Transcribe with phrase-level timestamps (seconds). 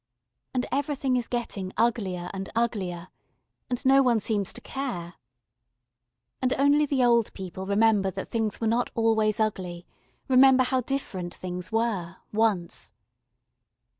[0.55, 3.09] And everything is getting uglier and uglier.
[3.69, 5.13] And no one seems to care.
[6.41, 9.85] And only the old people remember that things were not always ugly,
[10.27, 12.93] remember how different things were once.
[12.93, 13.87] [Illustration: A CHINESE TEMPLE.